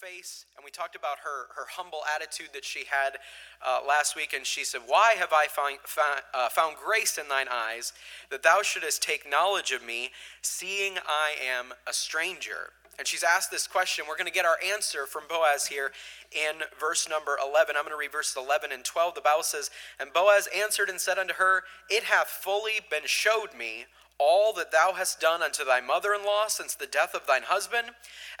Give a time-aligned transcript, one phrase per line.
[0.00, 3.18] her face, and we talked about her, her humble attitude that she had
[3.66, 4.32] uh, last week.
[4.32, 7.92] And she said, Why have I find, found, uh, found grace in thine eyes,
[8.30, 10.10] that thou shouldest take knowledge of me,
[10.40, 12.70] seeing I am a stranger?
[12.98, 14.04] And she's asked this question.
[14.06, 15.92] We're going to get our answer from Boaz here
[16.30, 17.74] in verse number 11.
[17.76, 19.14] I'm going to read verses 11 and 12.
[19.14, 23.54] The Bible says, And Boaz answered and said unto her, It hath fully been showed
[23.56, 23.86] me
[24.18, 27.42] all that thou hast done unto thy mother in law since the death of thine
[27.44, 27.88] husband,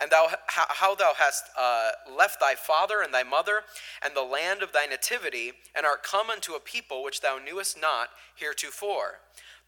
[0.00, 3.62] and thou, how thou hast uh, left thy father and thy mother,
[4.04, 7.80] and the land of thy nativity, and art come unto a people which thou knewest
[7.80, 9.20] not heretofore.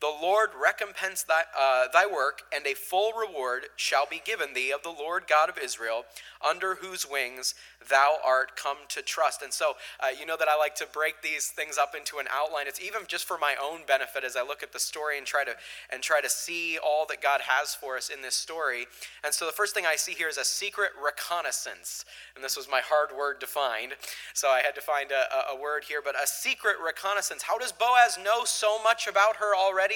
[0.05, 4.71] The Lord recompense thy, uh, thy work, and a full reward shall be given thee
[4.71, 6.05] of the Lord God of Israel,
[6.47, 7.55] under whose wings
[7.89, 9.41] thou art come to trust.
[9.41, 12.27] And so, uh, you know that I like to break these things up into an
[12.31, 12.67] outline.
[12.67, 15.43] It's even just for my own benefit as I look at the story and try
[15.43, 15.55] to
[15.89, 18.87] and try to see all that God has for us in this story.
[19.25, 22.69] And so, the first thing I see here is a secret reconnaissance, and this was
[22.71, 23.93] my hard word to find,
[24.35, 26.03] so I had to find a, a word here.
[26.05, 27.43] But a secret reconnaissance.
[27.43, 29.94] How does Boaz know so much about her already?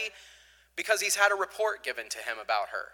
[0.77, 2.93] Because he's had a report given to him about her.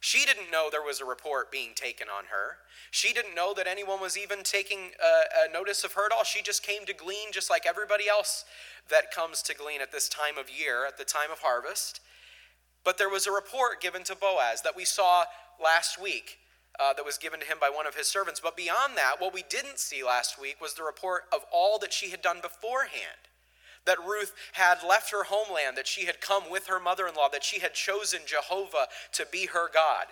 [0.00, 2.58] She didn't know there was a report being taken on her.
[2.90, 6.24] She didn't know that anyone was even taking a, a, notice of her at all.
[6.24, 8.44] She just came to glean just like everybody else
[8.90, 12.00] that comes to glean at this time of year, at the time of harvest.
[12.84, 15.24] But there was a report given to Boaz that we saw
[15.62, 16.38] last week
[16.78, 18.38] uh, that was given to him by one of his servants.
[18.38, 21.92] But beyond that, what we didn't see last week was the report of all that
[21.92, 23.26] she had done beforehand
[23.86, 27.28] that Ruth had left her homeland, that she had come with her mother in law,
[27.28, 30.06] that she had chosen Jehovah to be her God.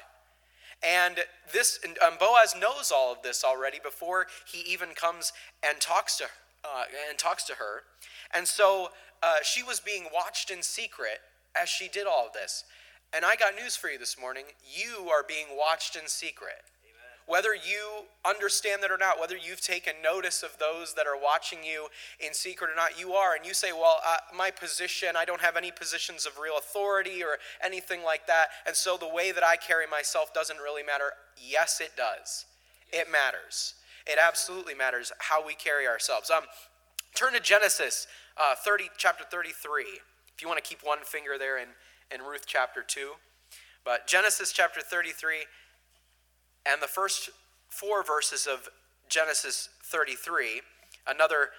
[0.82, 1.20] And
[1.52, 5.32] this, um, Boaz knows all of this already before he even comes
[5.66, 6.24] and talks to,
[6.64, 7.82] uh, and talks to her.
[8.32, 8.90] And so
[9.22, 11.20] uh, she was being watched in secret
[11.60, 12.64] as she did all of this.
[13.14, 14.44] And I got news for you this morning.
[14.68, 16.62] You are being watched in secret.
[17.26, 21.60] Whether you understand that or not, whether you've taken notice of those that are watching
[21.64, 21.88] you
[22.20, 23.34] in secret or not, you are.
[23.34, 27.22] And you say, Well, uh, my position, I don't have any positions of real authority
[27.22, 28.48] or anything like that.
[28.66, 31.12] And so the way that I carry myself doesn't really matter.
[31.38, 32.44] Yes, it does.
[32.92, 33.74] It matters.
[34.06, 36.30] It absolutely matters how we carry ourselves.
[36.30, 36.44] Um,
[37.14, 39.84] turn to Genesis uh, 30, chapter 33.
[40.34, 41.68] If you want to keep one finger there in,
[42.14, 43.12] in Ruth chapter 2.
[43.84, 45.44] But Genesis chapter 33
[46.66, 47.30] and the first
[47.68, 48.68] four verses of
[49.08, 50.62] Genesis 33,
[51.06, 51.50] another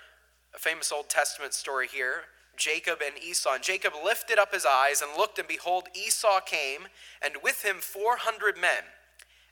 [0.58, 2.24] famous Old Testament story here,
[2.58, 3.54] Jacob and Esau.
[3.56, 6.88] And Jacob lifted up his eyes and looked, and behold, Esau came,
[7.22, 8.84] and with him 400 men.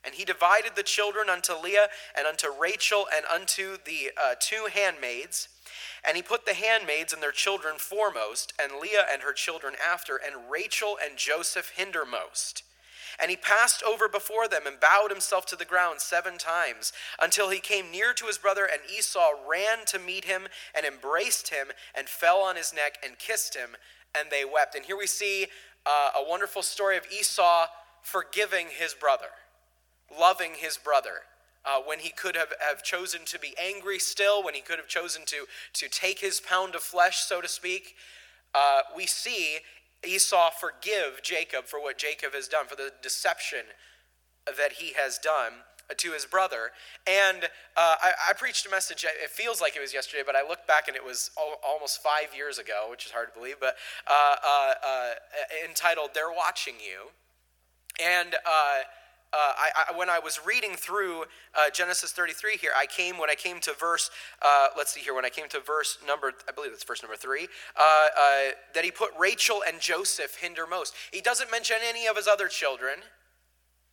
[0.04, 4.68] And he divided the children unto Leah and unto Rachel and unto the uh, two
[4.72, 5.48] handmaids.
[6.06, 10.16] And he put the handmaids and their children foremost, and Leah and her children after,
[10.16, 12.62] and Rachel and Joseph hindermost.
[13.20, 17.50] And he passed over before them and bowed himself to the ground seven times until
[17.50, 21.68] he came near to his brother, and Esau ran to meet him and embraced him
[21.94, 23.70] and fell on his neck and kissed him,
[24.16, 24.74] and they wept.
[24.74, 25.46] And here we see
[25.86, 27.66] uh, a wonderful story of Esau
[28.02, 29.30] forgiving his brother,
[30.16, 31.22] loving his brother.
[31.66, 34.86] Uh, when he could have, have chosen to be angry still, when he could have
[34.86, 37.94] chosen to, to take his pound of flesh, so to speak,
[38.54, 39.58] uh, we see
[40.06, 43.60] Esau forgive Jacob for what Jacob has done, for the deception
[44.46, 45.52] that he has done
[45.96, 46.70] to his brother.
[47.06, 47.44] And
[47.76, 50.66] uh, I, I, preached a message, it feels like it was yesterday, but I looked
[50.66, 53.76] back and it was al- almost five years ago, which is hard to believe, but
[54.06, 55.10] uh, uh, uh
[55.68, 57.10] entitled, They're Watching You.
[58.02, 58.34] And
[59.34, 61.22] uh, I, I, when I was reading through
[61.54, 64.10] uh, Genesis 33 here, I came when I came to verse.
[64.40, 65.14] Uh, let's see here.
[65.14, 68.84] When I came to verse number, I believe it's verse number three, uh, uh, that
[68.84, 70.92] he put Rachel and Joseph hindermost.
[71.12, 73.00] He doesn't mention any of his other children.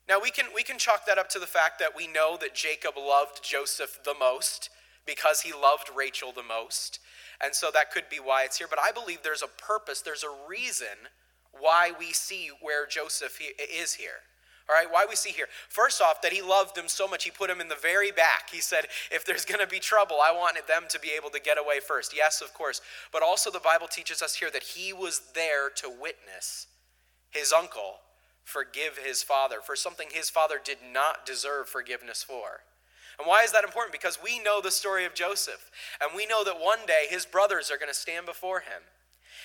[0.08, 2.54] Now we can we can chalk that up to the fact that we know that
[2.54, 4.70] Jacob loved Joseph the most
[5.08, 7.00] because he loved Rachel the most,
[7.44, 8.68] and so that could be why it's here.
[8.70, 10.02] But I believe there's a purpose.
[10.02, 11.10] There's a reason
[11.52, 14.22] why we see where Joseph is here.
[14.72, 15.48] All right, why we see here?
[15.68, 18.50] First off, that he loved them so much, he put them in the very back.
[18.52, 21.42] He said, if there's going to be trouble, I wanted them to be able to
[21.42, 22.16] get away first.
[22.16, 22.80] Yes, of course.
[23.12, 26.68] But also, the Bible teaches us here that he was there to witness
[27.32, 27.96] his uncle
[28.44, 32.62] forgive his father for something his father did not deserve forgiveness for.
[33.20, 33.92] And why is that important?
[33.92, 35.70] Because we know the story of Joseph,
[36.02, 38.82] and we know that one day his brothers are going to stand before him.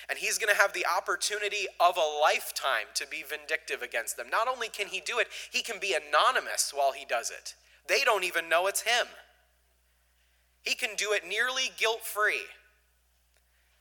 [0.09, 4.27] And he's going to have the opportunity of a lifetime to be vindictive against them.
[4.29, 7.55] Not only can he do it, he can be anonymous while he does it.
[7.87, 9.07] They don't even know it's him.
[10.63, 12.45] He can do it nearly guilt free.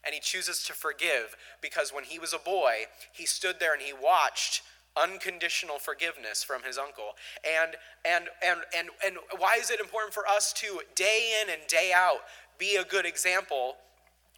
[0.04, 3.82] And he chooses to forgive because when he was a boy, he stood there and
[3.82, 4.62] he watched
[4.96, 7.12] unconditional forgiveness from his uncle.
[7.44, 11.66] And and and and and why is it important for us to day in and
[11.68, 12.20] day out
[12.58, 13.76] be a good example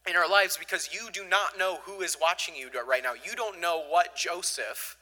[0.09, 3.13] in our lives because you do not know who is watching you right now.
[3.13, 4.97] You don't know what Joseph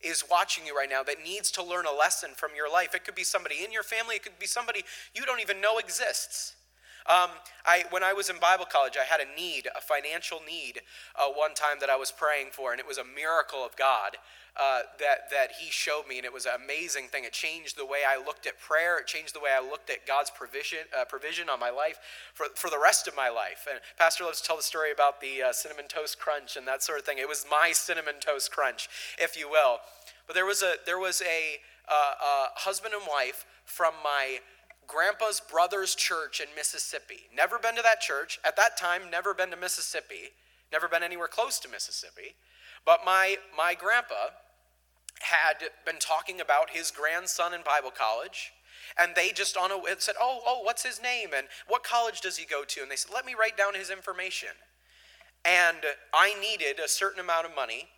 [0.00, 2.94] is watching you right now that needs to learn a lesson from your life.
[2.94, 4.84] It could be somebody in your family, it could be somebody
[5.14, 6.54] you don't even know exists.
[7.08, 7.30] Um,
[7.64, 10.82] I, when I was in Bible college, I had a need, a financial need,
[11.16, 14.18] uh, one time that I was praying for, and it was a miracle of God
[14.60, 17.24] uh, that, that He showed me, and it was an amazing thing.
[17.24, 20.06] It changed the way I looked at prayer, it changed the way I looked at
[20.06, 21.98] God's provision, uh, provision on my life
[22.34, 23.66] for, for the rest of my life.
[23.70, 26.82] And Pastor loves to tell the story about the uh, cinnamon toast crunch and that
[26.82, 27.16] sort of thing.
[27.16, 28.88] It was my cinnamon toast crunch,
[29.18, 29.78] if you will.
[30.26, 31.56] But there was a, there was a
[31.88, 34.40] uh, husband and wife from my
[34.88, 37.28] grandpa's brother's church in Mississippi.
[37.32, 38.40] Never been to that church.
[38.44, 40.32] At that time, never been to Mississippi.
[40.72, 42.34] Never been anywhere close to Mississippi.
[42.84, 44.32] But my, my grandpa
[45.20, 48.52] had been talking about his grandson in Bible college.
[48.98, 52.36] And they just on a said, "Oh, oh, what's his name and what college does
[52.38, 54.50] he go to?" And they said, "Let me write down his information."
[55.44, 55.78] And
[56.14, 57.88] I needed a certain amount of money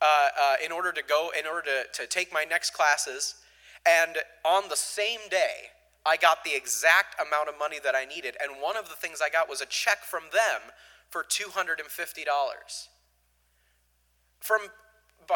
[0.00, 3.34] uh, uh, in order to go, in order to, to take my next classes.
[3.86, 5.70] And on the same day,
[6.06, 8.36] I got the exact amount of money that I needed.
[8.42, 10.72] And one of the things I got was a check from them
[11.08, 11.76] for $250.
[14.40, 14.60] From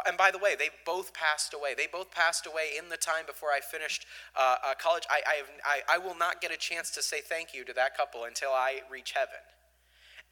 [0.09, 1.75] and by the way, they both passed away.
[1.77, 5.05] They both passed away in the time before I finished uh, uh, college.
[5.09, 7.73] I, I, have, I, I will not get a chance to say thank you to
[7.75, 9.39] that couple until I reach heaven.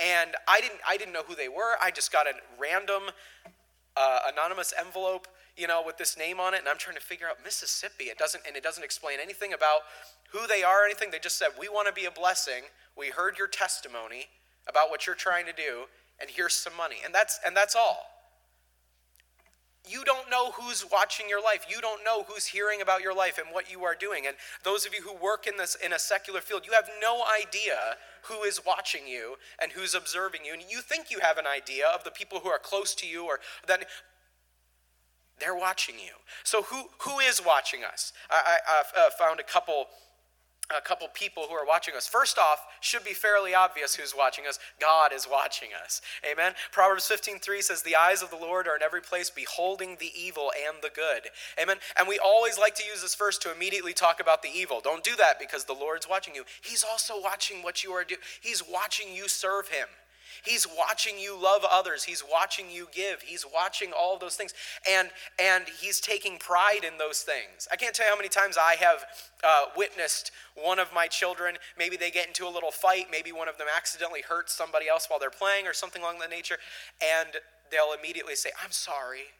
[0.00, 1.76] And I didn't, I didn't know who they were.
[1.80, 3.02] I just got a random
[3.96, 7.28] uh, anonymous envelope, you know, with this name on it, and I'm trying to figure
[7.28, 8.04] out Mississippi.
[8.04, 9.80] It doesn't, and it doesn't explain anything about
[10.30, 11.10] who they are or anything.
[11.10, 12.64] They just said, "We want to be a blessing.
[12.96, 14.28] We heard your testimony
[14.66, 15.88] about what you're trying to do,
[16.18, 18.06] and here's some money." And that's and that's all.
[19.88, 21.66] You don't know who's watching your life.
[21.68, 24.28] You don't know who's hearing about your life and what you are doing.
[24.28, 27.24] And those of you who work in this in a secular field, you have no
[27.24, 30.52] idea who is watching you and who's observing you.
[30.52, 33.24] And you think you have an idea of the people who are close to you
[33.24, 33.88] or that
[35.42, 36.14] they're watching you.
[36.44, 38.12] So who who is watching us?
[38.30, 39.88] I, I, I uh, found a couple
[40.76, 42.06] a couple people who are watching us.
[42.06, 44.58] First off, should be fairly obvious who's watching us.
[44.80, 46.00] God is watching us.
[46.24, 46.54] Amen.
[46.70, 50.52] Proverbs 15:3 says, "The eyes of the Lord are in every place, beholding the evil
[50.56, 51.80] and the good." Amen.
[51.96, 54.80] And we always like to use this verse to immediately talk about the evil.
[54.80, 56.44] Don't do that because the Lord's watching you.
[56.62, 58.20] He's also watching what you are doing.
[58.40, 59.88] He's watching you serve him.
[60.44, 62.04] He's watching you love others.
[62.04, 63.22] He's watching you give.
[63.22, 64.54] He's watching all of those things.
[64.88, 67.68] And, and he's taking pride in those things.
[67.70, 69.04] I can't tell you how many times I have
[69.44, 73.48] uh, witnessed one of my children, maybe they get into a little fight, maybe one
[73.48, 76.58] of them accidentally hurts somebody else while they're playing or something along that nature,
[77.02, 77.28] and
[77.70, 79.32] they'll immediately say, I'm sorry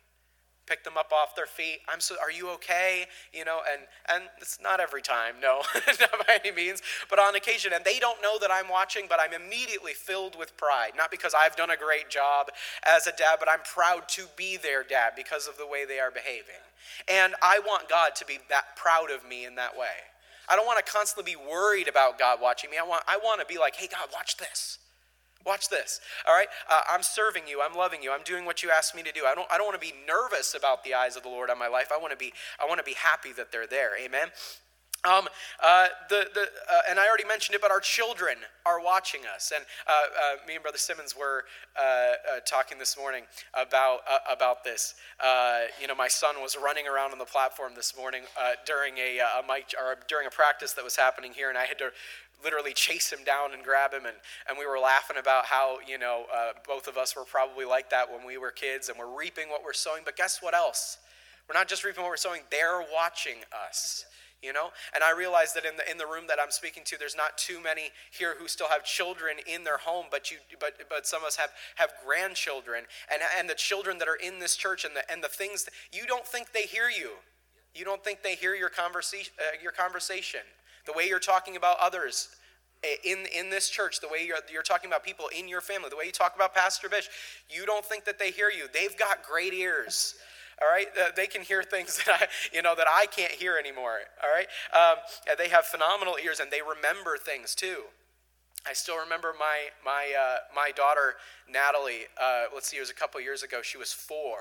[0.66, 1.80] pick them up off their feet.
[1.88, 3.06] I'm so, are you okay?
[3.32, 3.82] You know, and
[4.12, 5.62] and it's not every time, no,
[6.00, 7.72] not by any means, but on occasion.
[7.72, 11.34] And they don't know that I'm watching, but I'm immediately filled with pride, not because
[11.34, 12.48] I've done a great job
[12.84, 15.98] as a dad, but I'm proud to be their dad because of the way they
[15.98, 16.62] are behaving.
[17.08, 19.86] And I want God to be that proud of me in that way.
[20.48, 22.76] I don't want to constantly be worried about God watching me.
[22.78, 24.78] I want I want to be like, hey God, watch this.
[25.44, 26.00] Watch this.
[26.26, 26.48] All right?
[26.70, 27.60] Uh, I'm serving you.
[27.62, 28.12] I'm loving you.
[28.12, 29.24] I'm doing what you asked me to do.
[29.26, 31.58] I don't, I don't want to be nervous about the eyes of the Lord on
[31.58, 31.90] my life.
[31.92, 33.98] I want to be, I want to be happy that they're there.
[33.98, 34.28] Amen?
[35.04, 35.26] Um,
[35.60, 39.52] uh, the, the, uh, and I already mentioned it, but our children are watching us.
[39.52, 41.44] And uh, uh me and Brother Simmons were
[41.76, 42.14] uh, uh,
[42.46, 44.94] talking this morning about, about this.
[45.80, 48.22] you know, my son was running around on the platform this morning
[48.64, 51.78] during a, a mic, or during a practice that was happening here, and I had
[51.78, 51.90] to
[52.44, 54.06] literally chase him down and grab him.
[54.06, 54.16] And,
[54.48, 56.26] and we were laughing about how, you know,
[56.64, 59.64] both of us were probably like that when we were kids and we're reaping what
[59.64, 60.02] we're sowing.
[60.04, 60.98] But guess what else?
[61.48, 63.38] We're not just reaping what we're sowing, they're watching
[63.68, 64.06] us.
[64.42, 66.98] You know, and I realize that in the in the room that I'm speaking to,
[66.98, 70.74] there's not too many here who still have children in their home, but you but
[70.88, 74.56] but some of us have have grandchildren, and and the children that are in this
[74.56, 77.12] church, and the and the things that, you don't think they hear you,
[77.72, 80.40] you don't think they hear your conversation uh, your conversation
[80.86, 82.28] the way you're talking about others
[82.84, 85.88] eh, in, in this church, the way you're, you're talking about people in your family,
[85.88, 87.08] the way you talk about Pastor Bish,
[87.48, 88.66] you don't think that they hear you.
[88.72, 90.14] They've got great ears.
[90.62, 93.56] All right, uh, they can hear things that I, you know, that I can't hear
[93.58, 93.98] anymore.
[94.22, 94.98] All right, um,
[95.36, 97.84] they have phenomenal ears and they remember things too.
[98.68, 101.14] I still remember my my uh, my daughter
[101.50, 102.06] Natalie.
[102.20, 103.60] Uh, let's see, it was a couple years ago.
[103.62, 104.38] She was four,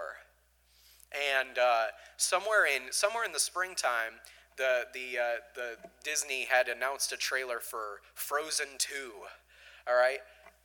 [1.11, 1.85] and uh,
[2.17, 4.21] somewhere in somewhere in the springtime,
[4.57, 9.13] the the uh, the Disney had announced a trailer for Frozen Two.
[9.87, 10.19] All right,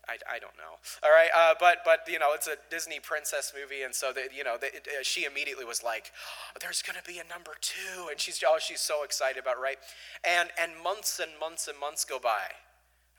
[0.09, 0.79] I, I don't know.
[1.03, 4.31] All right, uh, but but you know it's a Disney princess movie, and so that
[4.37, 6.13] you know the, it, uh, she immediately was like,
[6.55, 8.09] oh, "There's going to be a number two.
[8.11, 9.79] and she's oh she's so excited about right,
[10.25, 12.55] and and months and months and months go by,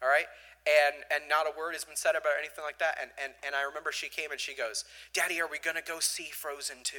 [0.02, 0.28] all right,
[0.64, 3.54] and and not a word has been said about anything like that, and and and
[3.54, 6.78] I remember she came and she goes, "Daddy, are we going to go see Frozen
[6.84, 6.98] 2?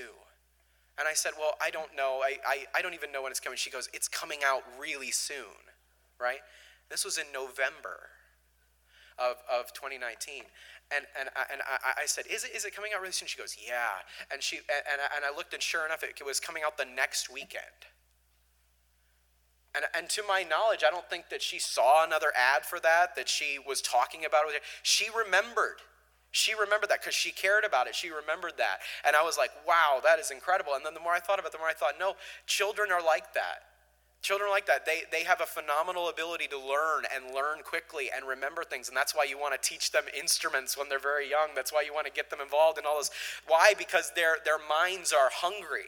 [0.99, 2.21] And I said, "Well, I don't know.
[2.23, 5.13] I, I I don't even know when it's coming." She goes, "It's coming out really
[5.13, 5.73] soon,
[6.21, 6.41] right?"
[6.91, 8.18] This was in November
[9.19, 10.43] of, of 2019.
[10.95, 13.29] And, and, I, and I, I said, is it, is it coming out really soon?
[13.29, 14.01] She goes, yeah.
[14.33, 17.29] And, she, and, and I looked, and sure enough, it was coming out the next
[17.31, 17.89] weekend.
[19.75, 23.17] And, and to my knowledge, I don't think that she saw another ad for that,
[23.17, 24.63] that she was talking about it.
[24.83, 25.85] She remembered.
[26.31, 27.95] She remembered that because she cared about it.
[27.95, 28.79] She remembered that.
[29.07, 30.73] And I was like, wow, that is incredible.
[30.75, 32.15] And then the more I thought about it, the more I thought, no,
[32.47, 33.68] children are like that.
[34.21, 34.85] Children like that.
[34.85, 38.89] They, they have a phenomenal ability to learn and learn quickly and remember things.
[38.89, 41.51] And that's why you want to teach them instruments when they're very young.
[41.55, 43.11] That's why you want to get them involved in all this.
[43.47, 43.75] Why?
[43.79, 45.87] Because their, their minds are hungry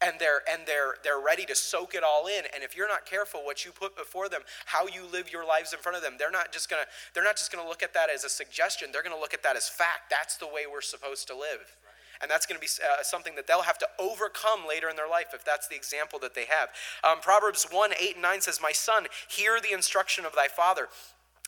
[0.00, 3.04] and they're and they're they're ready to soak it all in and if you're not
[3.04, 6.14] careful what you put before them how you live your lives in front of them
[6.18, 8.28] they're not just going to they're not just going to look at that as a
[8.28, 11.34] suggestion they're going to look at that as fact that's the way we're supposed to
[11.34, 11.76] live
[12.20, 15.08] and that's going to be uh, something that they'll have to overcome later in their
[15.08, 16.68] life if that's the example that they have.
[17.04, 20.88] Um, Proverbs 1 8 and 9 says, My son, hear the instruction of thy father.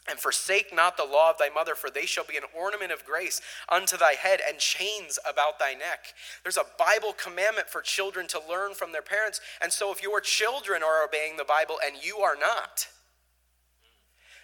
[0.08, 3.04] And forsake not the law of thy mother, for they shall be an ornament of
[3.04, 6.14] grace unto thy head and chains about thy neck.
[6.42, 9.42] There's a Bible commandment for children to learn from their parents.
[9.60, 12.88] And so, if your children are obeying the Bible and you are not,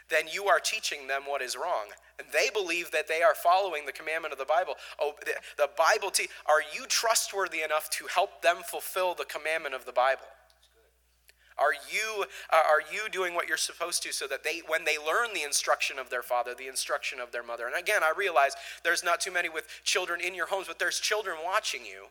[0.08, 1.86] then you are teaching them what is wrong.
[2.18, 4.74] And they believe that they are following the commandment of the Bible.
[5.00, 9.74] Oh, the, the Bible, te- are you trustworthy enough to help them fulfill the commandment
[9.74, 10.26] of the Bible?
[11.58, 14.98] Are you, uh, are you doing what you're supposed to so that they, when they
[14.98, 17.66] learn the instruction of their father, the instruction of their mother?
[17.66, 18.52] And again, I realize
[18.84, 22.06] there's not too many with children in your homes, but there's children watching you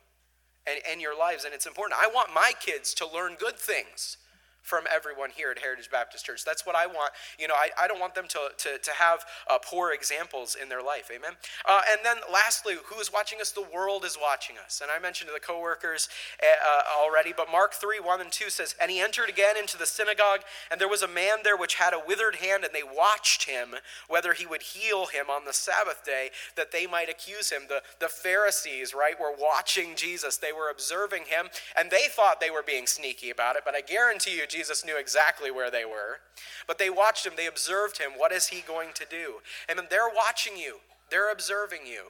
[0.65, 1.99] and, and your lives, and it's important.
[2.01, 4.17] I want my kids to learn good things
[4.65, 6.43] from everyone here at Heritage Baptist Church.
[6.43, 7.13] That's what I want.
[7.37, 10.69] You know, I, I don't want them to, to, to have uh, poor examples in
[10.69, 11.11] their life.
[11.15, 11.33] Amen.
[11.69, 13.51] Uh, and then lastly, who is watching us?
[13.51, 14.81] The world is watching us.
[14.81, 16.09] And I mentioned to the coworkers
[16.41, 19.77] uh, uh already, but Mark 3 1 and 2 says, And he entered again into
[19.77, 20.41] the synagogue,
[20.71, 23.75] and there was a man there which had a withered hand, and they watched him
[24.07, 27.63] whether he would heal him on the Sabbath day, that they might accuse him.
[27.69, 30.37] The, the Pharisees, right, were watching Jesus.
[30.37, 33.81] They were observing him, and they thought they were being sneaky about it, but I
[33.81, 36.19] guarantee you, Jesus knew exactly where they were.
[36.67, 38.11] But they watched him, they observed him.
[38.15, 39.35] What is he going to do?
[39.67, 40.77] And they're watching you,
[41.09, 42.05] they're observing you.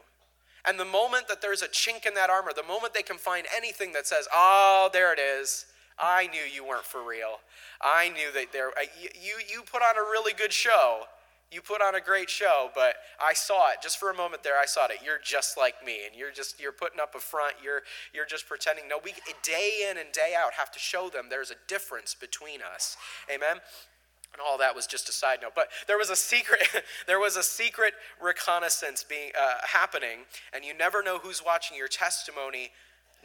[0.68, 3.46] And the moment that there's a chink in that armor, the moment they can find
[3.56, 5.66] anything that says, oh, there it is,
[6.00, 7.40] I knew you weren't for real.
[7.82, 11.04] I knew that there, you, you put on a really good show,
[11.52, 14.58] you put on a great show, but I saw it just for a moment there.
[14.60, 14.98] I saw it.
[15.04, 17.56] You're just like me, and you're just you're putting up a front.
[17.64, 17.84] You're
[18.14, 18.88] you're just pretending.
[18.88, 22.60] No, we day in and day out have to show them there's a difference between
[22.62, 22.98] us.
[23.34, 23.58] Amen.
[24.34, 26.62] And all that was just a side note, but there was a secret.
[27.08, 31.78] there was a secret reconnaissance being uh, happening, and you never know who's watching.
[31.78, 32.72] Your testimony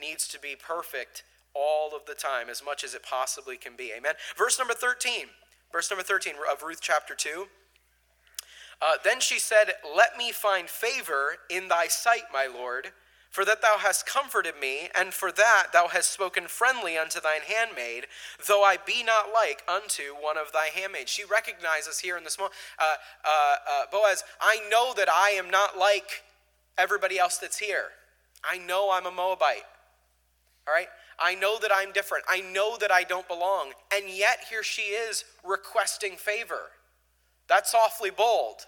[0.00, 3.92] needs to be perfect all of the time, as much as it possibly can be.
[3.96, 4.14] Amen.
[4.36, 5.26] Verse number thirteen.
[5.72, 7.46] Verse number thirteen of Ruth chapter two.
[8.82, 12.88] Uh, then she said, Let me find favor in thy sight, my Lord,
[13.30, 17.42] for that thou hast comforted me, and for that thou hast spoken friendly unto thine
[17.46, 18.06] handmaid,
[18.48, 21.10] though I be not like unto one of thy handmaids.
[21.10, 22.94] She recognizes here in this moment, uh,
[23.24, 26.22] uh, uh, Boaz, I know that I am not like
[26.78, 27.90] everybody else that's here.
[28.42, 29.66] I know I'm a Moabite.
[30.66, 30.88] All right?
[31.18, 32.24] I know that I'm different.
[32.28, 33.72] I know that I don't belong.
[33.94, 36.70] And yet here she is requesting favor.
[37.50, 38.66] That's awfully bold.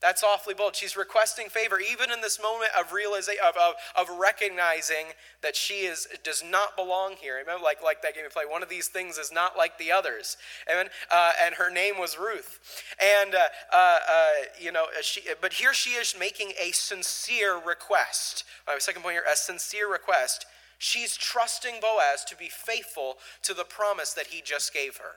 [0.00, 0.74] That's awfully bold.
[0.74, 5.84] She's requesting favor, even in this moment of realizing, of, of, of recognizing that she
[5.84, 7.38] is does not belong here.
[7.40, 7.62] Amen.
[7.62, 8.44] Like like that game of play.
[8.48, 10.38] One of these things is not like the others.
[10.68, 10.88] Amen.
[11.08, 12.58] Uh, and her name was Ruth.
[13.00, 13.38] And uh,
[13.72, 15.20] uh you know, she.
[15.40, 18.42] But here she is making a sincere request.
[18.66, 20.46] My second point here: a sincere request.
[20.78, 25.14] She's trusting Boaz to be faithful to the promise that he just gave her.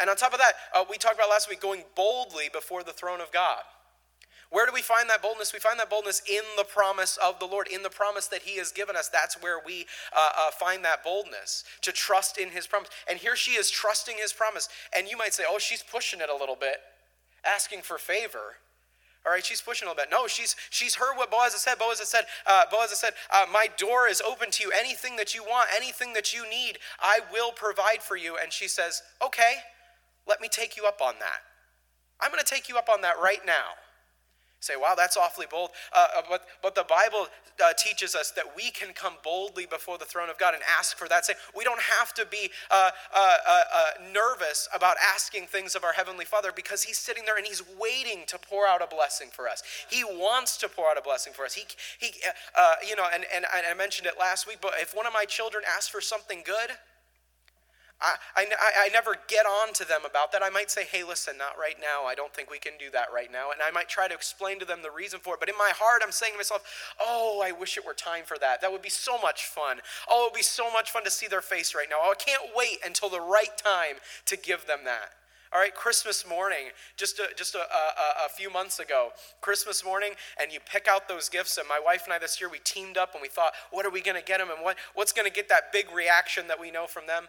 [0.00, 2.92] And on top of that, uh, we talked about last week going boldly before the
[2.92, 3.60] throne of God.
[4.50, 5.52] Where do we find that boldness?
[5.52, 8.58] We find that boldness in the promise of the Lord, in the promise that He
[8.58, 9.08] has given us.
[9.08, 12.88] That's where we uh, uh, find that boldness to trust in His promise.
[13.08, 14.68] And here she is trusting His promise.
[14.96, 16.78] And you might say, oh, she's pushing it a little bit,
[17.46, 18.56] asking for favor.
[19.24, 20.10] All right, she's pushing a little bit.
[20.10, 21.78] No, she's she's heard what Boaz has said.
[21.78, 24.72] Boaz has said, uh, Boaz has said, uh, my door is open to you.
[24.76, 28.38] Anything that you want, anything that you need, I will provide for you.
[28.42, 29.56] And she says, okay,
[30.26, 31.40] let me take you up on that.
[32.20, 33.74] I'm going to take you up on that right now.
[34.60, 35.70] say, wow, that's awfully bold.
[35.94, 37.28] Uh, uh, but, but the Bible
[37.64, 40.96] uh, teaches us that we can come boldly before the throne of God and ask
[40.96, 41.24] for that.
[41.24, 43.36] Say, we don't have to be uh, uh,
[43.74, 47.62] uh, nervous about asking things of our Heavenly Father because He's sitting there and He's
[47.78, 49.62] waiting to pour out a blessing for us.
[49.88, 51.54] He wants to pour out a blessing for us.
[51.54, 51.64] He,
[51.98, 52.12] he
[52.86, 55.64] you know, and, and I mentioned it last week, but if one of my children
[55.66, 56.76] asks for something good,
[58.02, 58.46] I, I,
[58.86, 60.42] I, never get on to them about that.
[60.42, 62.06] I might say, hey, listen, not right now.
[62.06, 63.50] I don't think we can do that right now.
[63.52, 65.40] And I might try to explain to them the reason for it.
[65.40, 68.38] But in my heart, I'm saying to myself, oh, I wish it were time for
[68.38, 68.62] that.
[68.62, 69.80] That would be so much fun.
[70.08, 71.96] Oh, it would be so much fun to see their face right now.
[72.02, 75.10] Oh, I can't wait until the right time to give them that.
[75.52, 79.08] All right, Christmas morning, just a, just a, a, a, few months ago,
[79.40, 81.58] Christmas morning, and you pick out those gifts.
[81.58, 83.90] And my wife and I this year, we teamed up and we thought, what are
[83.90, 86.60] we going to get them, and what, what's going to get that big reaction that
[86.60, 87.24] we know from them?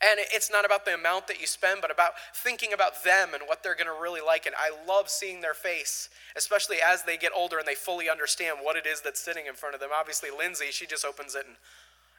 [0.00, 3.42] And it's not about the amount that you spend, but about thinking about them and
[3.46, 4.46] what they're going to really like.
[4.46, 8.58] And I love seeing their face, especially as they get older and they fully understand
[8.62, 9.90] what it is that's sitting in front of them.
[9.92, 11.56] Obviously, Lindsay, she just opens it and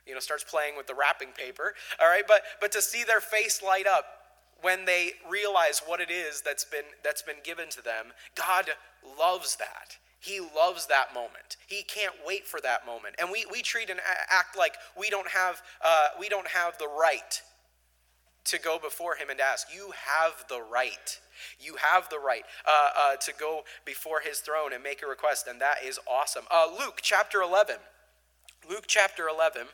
[0.05, 1.73] you know starts playing with the wrapping paper.
[2.01, 4.05] All right, but but to see their face light up
[4.61, 8.71] when they realize what it is that's been that's been given to them, God
[9.17, 9.97] loves that.
[10.19, 11.55] He loves that moment.
[11.65, 13.15] He can't wait for that moment.
[13.19, 16.87] And we, we treat and act like we don't have uh, we don't have the
[16.87, 17.41] right
[18.49, 19.67] to go before him and ask.
[19.73, 21.19] You have the right.
[21.59, 25.47] You have the right uh, uh, to go before his throne and make a request,
[25.47, 26.45] and that is awesome.
[26.51, 27.75] Uh, Luke chapter 11.
[28.69, 29.67] Luke chapter 11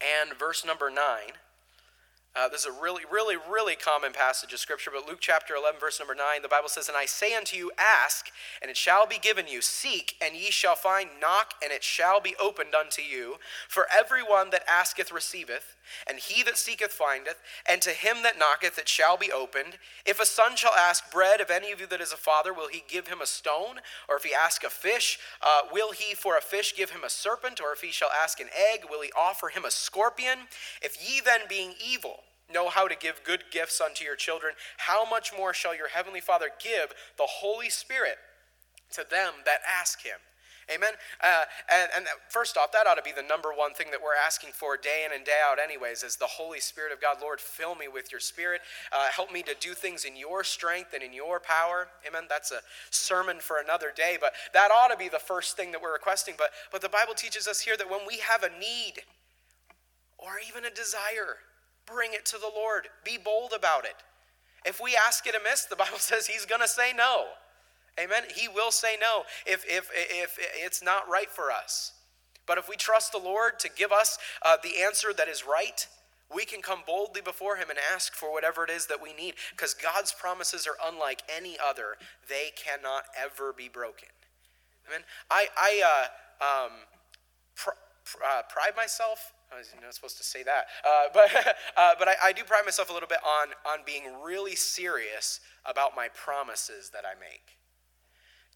[0.00, 0.96] and verse number 9.
[2.36, 5.80] Uh, this is a really, really, really common passage of Scripture, but Luke chapter 11,
[5.80, 8.30] verse number 9, the Bible says, And I say unto you, ask,
[8.62, 9.60] and it shall be given you.
[9.60, 11.10] Seek, and ye shall find.
[11.20, 13.38] Knock, and it shall be opened unto you.
[13.68, 15.74] For everyone that asketh receiveth,
[16.06, 19.78] and he that seeketh findeth, and to him that knocketh it shall be opened.
[20.06, 22.68] If a son shall ask bread of any of you that is a father, will
[22.68, 23.80] he give him a stone?
[24.08, 27.10] Or if he ask a fish, uh, will he for a fish give him a
[27.10, 27.60] serpent?
[27.60, 30.38] Or if he shall ask an egg, will he offer him a scorpion?
[30.80, 32.19] If ye then, being evil,
[32.52, 36.20] know how to give good gifts unto your children, how much more shall your heavenly
[36.20, 38.16] Father give the Holy Spirit
[38.92, 40.18] to them that ask him?
[40.72, 40.92] Amen.
[41.20, 44.14] Uh, and, and first off, that ought to be the number one thing that we're
[44.14, 47.16] asking for day in and day out, anyways, is the Holy Spirit of God.
[47.20, 48.60] Lord, fill me with your Spirit.
[48.92, 51.88] Uh, help me to do things in your strength and in your power.
[52.06, 52.24] Amen.
[52.28, 52.60] That's a
[52.90, 56.34] sermon for another day, but that ought to be the first thing that we're requesting.
[56.38, 59.02] But, but the Bible teaches us here that when we have a need
[60.18, 61.38] or even a desire,
[61.92, 62.88] bring it to the Lord.
[63.04, 63.96] Be bold about it.
[64.64, 67.26] If we ask it amiss, the Bible says He's going to say no.
[67.98, 68.22] Amen.
[68.34, 71.92] He will say no if, if, if it's not right for us.
[72.46, 75.86] But if we trust the Lord to give us uh, the answer that is right,
[76.34, 79.34] we can come boldly before Him and ask for whatever it is that we need
[79.50, 81.96] because God's promises are unlike any other.
[82.28, 84.08] They cannot ever be broken.
[84.88, 85.02] Amen.
[85.30, 86.08] I, I
[86.42, 86.72] uh, um,
[87.54, 87.70] pr-
[88.04, 90.66] pr- uh, pride myself I was not supposed to say that.
[90.84, 91.30] Uh, but
[91.76, 95.40] uh, but I, I, do pride myself a little bit on, on being really serious
[95.64, 97.58] about my promises that I make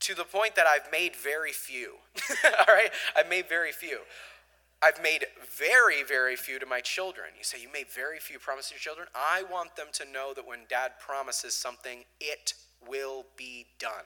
[0.00, 1.94] to the point that I've made very few.
[2.44, 2.90] All right?
[3.16, 4.00] I've made very few.
[4.82, 5.24] I've made
[5.56, 7.28] very, very few to my children.
[7.38, 9.08] You say, You made very few promises to your children?
[9.14, 12.52] I want them to know that when dad promises something, it
[12.86, 14.04] will be done.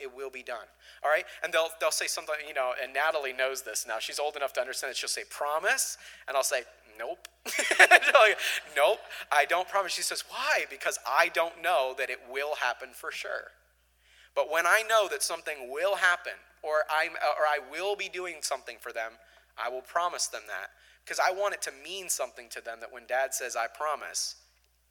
[0.00, 0.66] It will be done.
[1.04, 1.24] All right?
[1.42, 3.98] And they'll, they'll say something, you know, and Natalie knows this now.
[3.98, 4.96] She's old enough to understand it.
[4.96, 5.98] She'll say, Promise?
[6.28, 6.62] And I'll say,
[6.98, 7.28] Nope.
[8.76, 8.98] nope,
[9.32, 9.92] I don't promise.
[9.92, 10.66] She says, Why?
[10.68, 13.52] Because I don't know that it will happen for sure.
[14.34, 16.32] But when I know that something will happen,
[16.62, 19.12] or, I'm, or I will be doing something for them,
[19.62, 20.70] I will promise them that.
[21.04, 24.36] Because I want it to mean something to them that when dad says, I promise,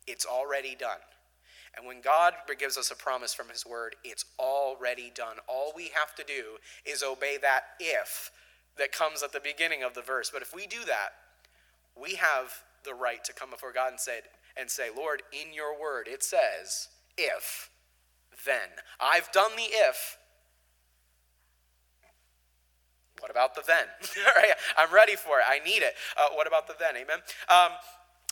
[0.08, 0.98] it's already done.
[1.76, 5.38] And when God gives us a promise from His Word, it's already done.
[5.48, 8.32] All we have to do is obey that if
[8.78, 10.30] that comes at the beginning of the verse.
[10.32, 11.10] But if we do that,
[12.00, 14.20] we have the right to come before God and say,
[14.58, 17.70] and say Lord, in your Word, it says, if
[18.46, 18.70] then.
[19.00, 20.18] I've done the if.
[23.20, 23.86] What about the then?
[24.28, 25.46] All right, I'm ready for it.
[25.48, 25.94] I need it.
[26.18, 26.96] Uh, what about the then?
[26.96, 27.20] Amen.
[27.50, 27.76] Um,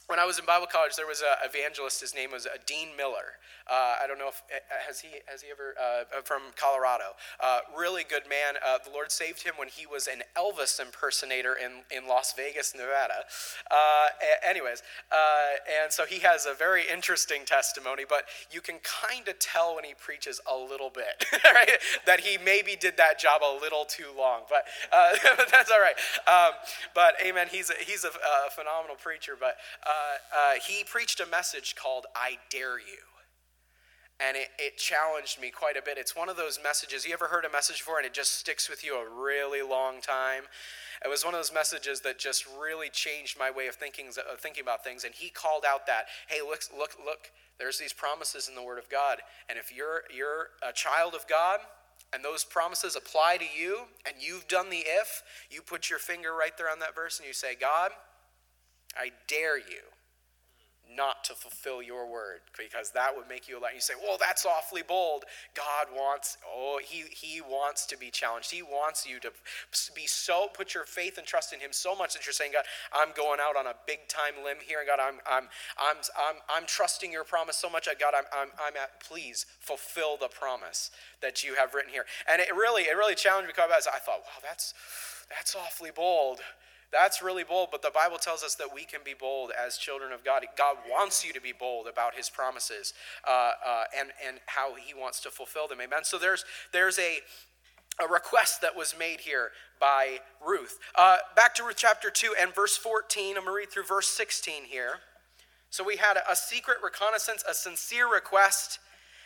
[0.07, 1.99] when I was in Bible college, there was an evangelist.
[1.99, 3.35] His name was uh, Dean Miller.
[3.69, 7.19] Uh, I don't know if uh, has he has he ever uh, from Colorado.
[7.43, 8.55] Uh, really good man.
[8.65, 12.73] Uh, the Lord saved him when he was an Elvis impersonator in, in Las Vegas,
[12.73, 13.27] Nevada.
[14.47, 14.81] anyways,
[15.83, 18.03] and so he has a very interesting testimony.
[18.07, 21.77] But you can kind of tell when he preaches a little bit right?
[22.05, 24.43] that he maybe did that job a little too long.
[24.47, 24.63] But
[25.51, 25.99] that's all right.
[26.27, 26.53] Um,
[26.95, 27.47] but Amen.
[27.51, 29.33] He's a, he's a, a phenomenal preacher.
[29.37, 29.57] But
[29.97, 33.03] uh, uh, he preached a message called I Dare You.
[34.19, 35.97] and it, it challenged me quite a bit.
[35.97, 37.05] It's one of those messages.
[37.05, 40.01] You ever heard a message before and it just sticks with you a really long
[40.01, 40.43] time?
[41.05, 44.39] It was one of those messages that just really changed my way of thinking, of
[44.39, 45.03] thinking about things.
[45.03, 48.79] And he called out that, hey, look, look, look, there's these promises in the Word
[48.79, 49.19] of God.
[49.49, 51.59] And if you're, you're a child of God,
[52.13, 56.33] and those promises apply to you, and you've done the if, you put your finger
[56.33, 57.91] right there on that verse and you say, God,
[58.97, 59.83] I dare you
[60.95, 63.71] not to fulfill your word because that would make you lie.
[63.73, 65.25] You say, well, that's awfully bold.
[65.53, 68.51] God wants, oh, he, he wants to be challenged.
[68.51, 69.31] He wants you to
[69.95, 72.63] be so, put your faith and trust in him so much that you're saying, God,
[72.93, 74.79] I'm going out on a big time limb here.
[74.85, 77.87] God, I'm, I'm, I'm, I'm, I'm trusting your promise so much.
[77.87, 82.05] Uh, God, I'm, I'm, I'm at, please fulfill the promise that you have written here.
[82.29, 84.73] And it really, it really challenged me because I thought, wow, that's,
[85.29, 86.39] that's awfully bold.
[86.91, 90.13] That's really bold, but the Bible tells us that we can be bold as children
[90.13, 90.45] of God.
[90.57, 92.93] God wants you to be bold about His promises
[93.27, 95.79] uh, uh, and, and how He wants to fulfill them.
[95.81, 96.03] Amen.
[96.03, 97.17] So there's, there's a,
[98.01, 100.79] a request that was made here by Ruth.
[100.95, 103.35] Uh, back to Ruth chapter 2 and verse 14.
[103.35, 104.99] I'm going to read through verse 16 here.
[105.69, 108.79] So we had a secret reconnaissance, a sincere request,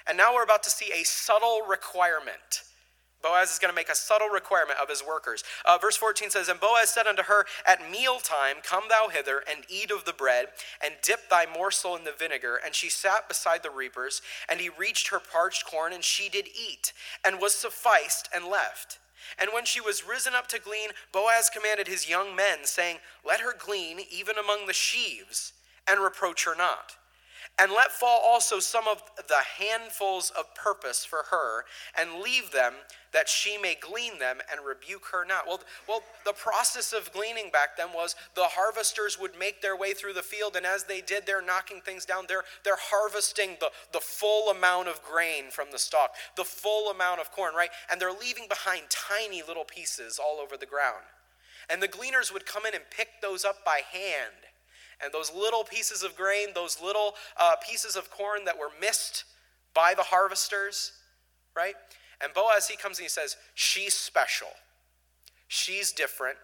[0.08, 2.64] and now we're about to see a subtle requirement.
[3.22, 5.44] Boaz is going to make a subtle requirement of his workers.
[5.66, 9.66] Uh, verse 14 says, And Boaz said unto her, At mealtime come thou hither, and
[9.70, 10.48] eat of the bread,
[10.84, 12.60] and dip thy morsel in the vinegar.
[12.64, 16.48] And she sat beside the reapers, and he reached her parched corn, and she did
[16.48, 16.94] eat,
[17.26, 19.00] and was sufficed, and left.
[19.40, 23.42] And when she was risen up to glean, Boaz commanded his young men, saying, Let
[23.42, 25.54] her glean even among the sheaves,
[25.88, 26.98] and reproach her not.
[27.62, 32.74] And let fall also some of the handfuls of purpose for her, and leave them
[33.14, 35.46] that she may glean them and rebuke her not.
[35.46, 39.94] Well, well, the process of gleaning back then was the harvesters would make their way
[39.94, 42.26] through the field, and as they did, they're knocking things down.
[42.28, 47.22] They're, they're harvesting the, the full amount of grain from the stalk, the full amount
[47.22, 47.70] of corn, right?
[47.92, 51.04] And they're leaving behind tiny little pieces all over the ground.
[51.70, 54.51] And the gleaners would come in and pick those up by hand.
[55.04, 59.26] And those little pieces of grain, those little uh, pieces of corn that were missed
[59.74, 60.92] by the harvesters,
[61.56, 61.76] right?
[62.22, 64.50] And Boaz, he comes and he says, She's special.
[65.48, 66.38] She's different.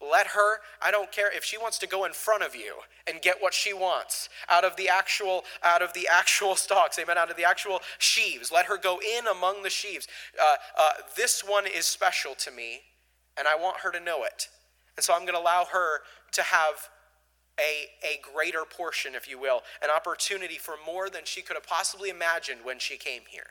[0.00, 2.74] Let her, I don't care if she wants to go in front of you
[3.06, 7.18] and get what she wants out of the actual, out of the actual stalks, amen,
[7.18, 8.50] out of the actual sheaves.
[8.50, 10.08] Let her go in among the sheaves.
[10.40, 12.80] Uh, uh, this one is special to me,
[13.38, 14.48] and I want her to know it.
[14.96, 16.00] And so I'm going to allow her
[16.32, 16.88] to have
[17.58, 21.66] a, a greater portion, if you will, an opportunity for more than she could have
[21.66, 23.50] possibly imagined when she came here.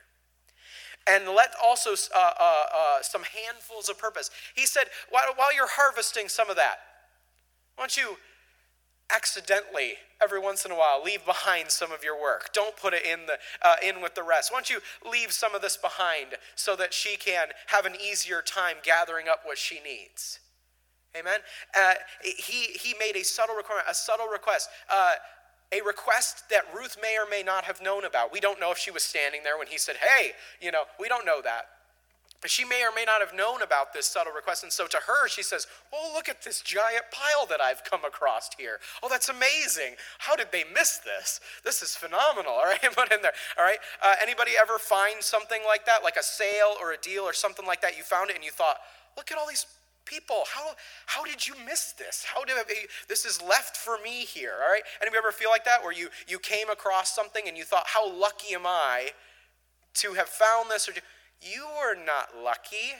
[1.07, 4.29] And let also uh, uh, uh, some handfuls of purpose.
[4.55, 6.77] He said, while, while you're harvesting some of that,
[7.75, 8.17] why don't you
[9.13, 12.53] accidentally every once in a while leave behind some of your work?
[12.53, 14.51] Don't put it in the uh, in with the rest.
[14.51, 18.43] Why don't you leave some of this behind so that she can have an easier
[18.43, 20.39] time gathering up what she needs
[21.17, 21.39] amen
[21.78, 25.13] uh, he he made a subtle requirement a subtle request uh,
[25.71, 28.32] a request that Ruth may or may not have known about.
[28.32, 31.08] We don't know if she was standing there when he said, Hey, you know, we
[31.08, 31.67] don't know that.
[32.41, 34.63] But she may or may not have known about this subtle request.
[34.63, 38.04] And so to her, she says, Oh, look at this giant pile that I've come
[38.04, 38.80] across here.
[39.02, 39.95] Oh, that's amazing.
[40.17, 41.39] How did they miss this?
[41.63, 42.52] This is phenomenal.
[42.52, 43.32] All right, put in there.
[43.58, 43.80] All right.
[44.04, 47.65] Uh, anybody ever find something like that, like a sale or a deal or something
[47.65, 47.95] like that?
[47.95, 48.78] You found it and you thought,
[49.17, 49.65] Look at all these
[50.05, 50.71] people how
[51.05, 52.25] how did you miss this?
[52.33, 52.63] How did I,
[53.07, 54.83] this is left for me here all right?
[55.01, 58.11] Anybody ever feel like that where you you came across something and you thought how
[58.11, 59.11] lucky am i
[59.93, 60.87] to have found this?
[60.87, 60.93] Or
[61.41, 62.95] you were not lucky.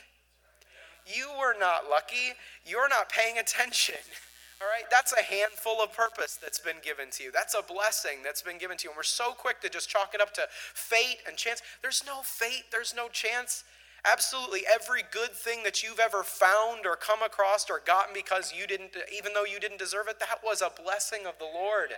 [1.05, 2.33] You were not lucky.
[2.65, 3.95] You're not paying attention
[4.61, 4.85] all right?
[4.91, 7.31] That's a handful of purpose that's been given to you.
[7.31, 8.89] That's a blessing that's been given to you.
[8.91, 11.61] And we're so quick to just chalk it up to fate and chance.
[11.81, 12.65] There's no fate.
[12.71, 13.63] There's no chance
[14.09, 18.65] Absolutely every good thing that you've ever found or come across or gotten because you
[18.65, 21.89] didn't, even though you didn't deserve it, that was a blessing of the Lord.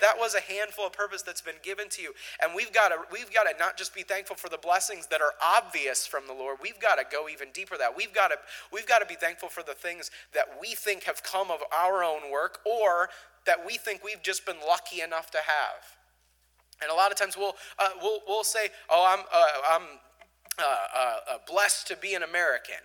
[0.00, 2.14] That was a handful of purpose that's been given to you.
[2.42, 5.20] And we've got to, we've got to not just be thankful for the blessings that
[5.20, 6.58] are obvious from the Lord.
[6.60, 7.96] We've got to go even deeper that.
[7.96, 8.36] We've got to,
[8.72, 12.02] we've got to be thankful for the things that we think have come of our
[12.02, 13.08] own work or
[13.46, 15.96] that we think we've just been lucky enough to have.
[16.82, 19.98] And a lot of times we'll, uh, we'll, we'll say, oh, I'm, uh, I'm
[20.58, 22.82] uh, uh, uh, blessed to be an American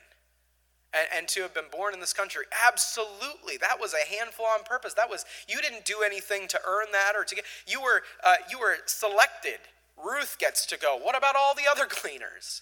[0.93, 2.45] and, and, to have been born in this country.
[2.65, 4.93] Absolutely, that was a handful on purpose.
[4.93, 7.45] That was you didn't do anything to earn that or to get.
[7.67, 9.59] You were uh, you were selected.
[9.97, 10.97] Ruth gets to go.
[11.01, 12.61] What about all the other gleaners?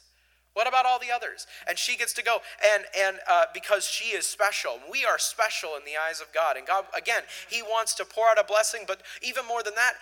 [0.53, 1.45] What about all the others?
[1.67, 2.37] And she gets to go,
[2.73, 6.57] and and uh, because she is special, we are special in the eyes of God.
[6.57, 9.93] And God, again, He wants to pour out a blessing, but even more than that,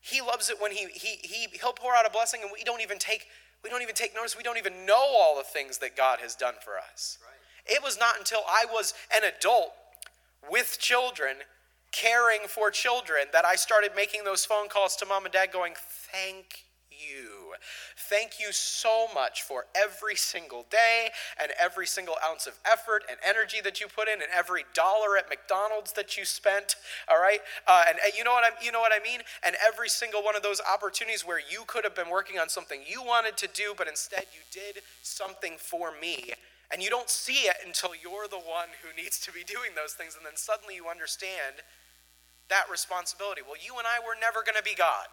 [0.00, 2.80] He loves it when he, he, he, he'll pour out a blessing and we don't
[2.80, 3.26] even take
[3.62, 4.36] we don't even take notice.
[4.36, 7.18] We don't even know all the things that God has done for us.
[7.22, 7.76] Right.
[7.76, 9.72] It was not until I was an adult
[10.50, 11.36] with children,
[11.92, 15.74] caring for children, that I started making those phone calls to mom and dad going,
[15.76, 17.39] Thank you.
[17.96, 21.10] Thank you so much for every single day
[21.40, 25.16] and every single ounce of effort and energy that you put in and every dollar
[25.16, 26.76] at McDonald's that you spent.
[27.08, 29.20] All right, uh, and, and you know what I you know what I mean.
[29.44, 32.80] And every single one of those opportunities where you could have been working on something
[32.86, 36.32] you wanted to do, but instead you did something for me.
[36.72, 39.94] And you don't see it until you're the one who needs to be doing those
[39.94, 40.14] things.
[40.14, 41.66] And then suddenly you understand
[42.48, 43.42] that responsibility.
[43.42, 45.06] Well, you and I were never going to be God.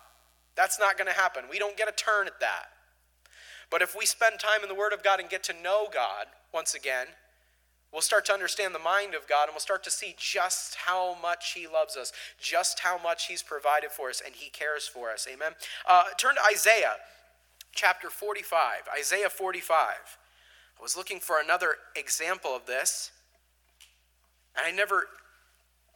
[0.58, 1.43] That's not going to happen.
[1.50, 2.65] We don't get a turn at that.
[3.70, 6.26] But if we spend time in the Word of God and get to know God
[6.54, 7.08] once again,
[7.93, 11.15] we'll start to understand the mind of God and we'll start to see just how
[11.22, 15.12] much He loves us, just how much He's provided for us, and He cares for
[15.12, 15.28] us.
[15.32, 15.52] Amen.
[15.88, 16.96] Uh, turn to Isaiah
[17.74, 18.58] chapter 45.
[18.98, 19.78] Isaiah 45.
[19.80, 23.12] I was looking for another example of this,
[24.56, 25.08] and I never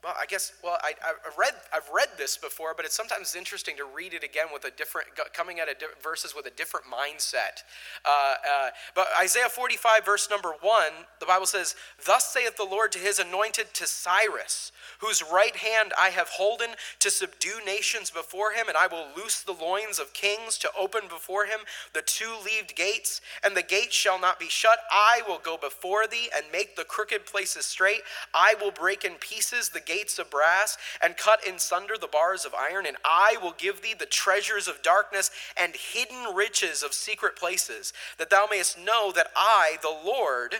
[0.02, 0.52] well, I guess.
[0.64, 4.24] Well, I, have read I've read this before, but it's sometimes interesting to read it
[4.24, 7.62] again with a different, coming at a di- verses with a different mindset.
[8.04, 12.90] Uh, uh, but Isaiah 45, verse number one, the Bible says, "Thus saith the Lord
[12.92, 18.52] to His anointed, to Cyrus, whose right hand I have holden to subdue nations before
[18.52, 21.60] him, and I will loose the loins of kings to open before him
[21.92, 24.78] the two-leaved gates, and the gates shall not be shut.
[24.90, 28.02] I will go before thee and make the crooked places straight.
[28.34, 32.44] I will break in pieces the gates of brass and cut in sunder the bars
[32.44, 36.92] of iron, and I will give thee the treasures of darkness and hidden riches of
[36.92, 40.56] secret places, that thou mayest know that I, the Lord,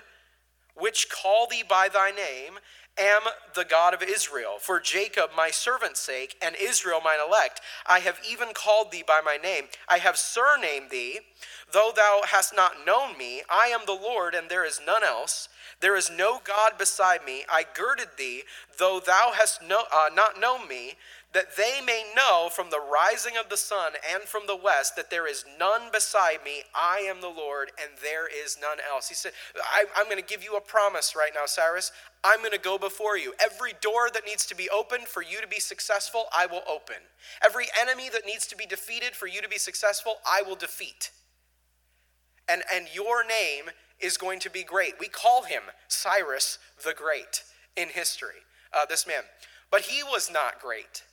[0.75, 2.59] which call thee by thy name,
[2.99, 3.23] am
[3.55, 4.57] the God of Israel.
[4.59, 9.21] For Jacob, my servant's sake, and Israel, mine elect, I have even called thee by
[9.25, 9.65] my name.
[9.89, 11.21] I have surnamed thee,
[11.73, 13.43] though thou hast not known me.
[13.51, 15.49] I am the Lord, and there is none else.
[15.81, 17.45] There is no God beside me.
[17.51, 18.43] I girded thee,
[18.79, 20.95] though thou hast no, uh, not known me
[21.33, 25.09] that they may know from the rising of the sun and from the west that
[25.09, 26.63] there is none beside me.
[26.75, 29.09] I am the Lord, and there is none else.
[29.09, 31.91] He said, I, am going to give you a promise right now, Cyrus.
[32.23, 33.33] I'm going to go before you.
[33.43, 36.97] Every door that needs to be opened for you to be successful, I will open.
[37.43, 41.13] Every enemy that needs to be defeated for you to be successful, I will defeat.
[42.47, 44.95] And, and your name is going to be great.
[45.01, 47.43] We call him Cyrus the Great
[47.75, 48.45] in history,
[48.77, 49.23] uh, this man.
[49.71, 51.05] But he was not great.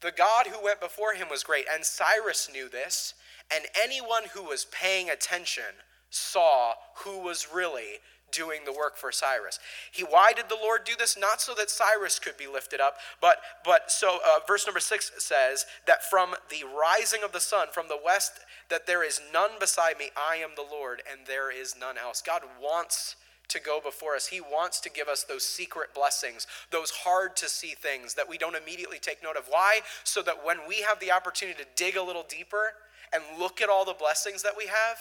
[0.00, 3.14] The God who went before him was great, and Cyrus knew this,
[3.52, 5.64] and anyone who was paying attention
[6.10, 7.98] saw who was really
[8.30, 9.58] doing the work for Cyrus.
[9.90, 11.16] He why did the Lord do this?
[11.18, 15.12] Not so that Cyrus could be lifted up, but but so uh, verse number 6
[15.18, 18.32] says that from the rising of the sun from the west
[18.68, 22.22] that there is none beside me, I am the Lord and there is none else.
[22.22, 23.16] God wants
[23.48, 24.26] to go before us.
[24.26, 28.38] He wants to give us those secret blessings, those hard to see things that we
[28.38, 29.44] don't immediately take note of.
[29.48, 29.80] Why?
[30.04, 32.74] So that when we have the opportunity to dig a little deeper
[33.12, 34.98] and look at all the blessings that we have,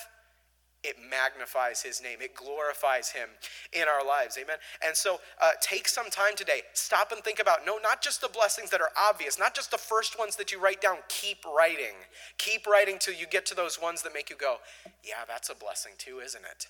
[0.83, 2.19] it magnifies his name.
[2.21, 3.29] It glorifies him
[3.73, 4.37] in our lives.
[4.41, 4.57] Amen.
[4.85, 6.61] And so uh, take some time today.
[6.73, 9.77] Stop and think about no, not just the blessings that are obvious, not just the
[9.77, 10.97] first ones that you write down.
[11.09, 11.95] Keep writing.
[12.37, 14.57] Keep writing till you get to those ones that make you go,
[15.03, 16.67] yeah, that's a blessing too, isn't it?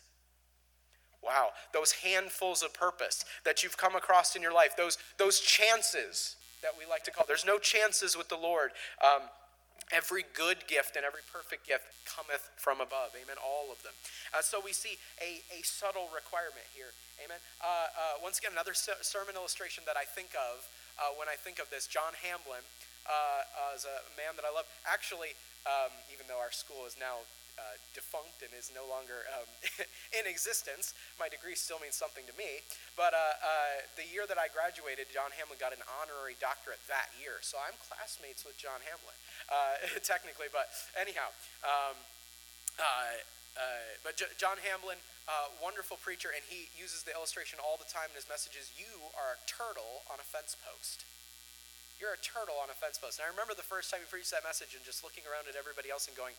[1.23, 6.35] Wow, those handfuls of purpose that you've come across in your life, those, those chances
[6.61, 7.25] that we like to call.
[7.27, 8.71] There's no chances with the Lord.
[9.03, 9.27] Um,
[9.91, 13.15] every good gift and every perfect gift cometh from above.
[13.15, 13.39] Amen.
[13.39, 13.95] All of them.
[14.35, 16.91] Uh, so we see a, a subtle requirement here.
[17.23, 17.39] Amen.
[17.63, 20.67] Uh, uh, once again, another sermon illustration that I think of
[20.99, 21.87] uh, when I think of this.
[21.87, 22.61] John Hamblin
[23.07, 24.67] uh, uh, is a man that I love.
[24.83, 25.33] Actually,
[25.65, 27.23] um, even though our school is now
[27.57, 29.49] uh, defunct and is no longer um,
[30.17, 30.93] in existence.
[31.17, 32.61] My degree still means something to me.
[32.93, 37.09] But uh, uh, the year that I graduated, John Hamlin got an honorary doctorate that
[37.17, 37.41] year.
[37.41, 39.17] So I'm classmates with John Hamlin,
[39.49, 40.53] uh, technically.
[40.53, 41.33] But anyhow,
[41.65, 41.97] um,
[42.77, 43.17] uh,
[44.05, 45.01] but J- John Hamblin,
[45.57, 48.69] wonderful preacher, and he uses the illustration all the time in his messages.
[48.77, 51.09] You are a turtle on a fence post.
[51.97, 53.17] You're a turtle on a fence post.
[53.17, 55.57] And I remember the first time he preached that message and just looking around at
[55.57, 56.37] everybody else and going,